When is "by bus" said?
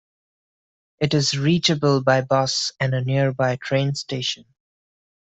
2.01-2.71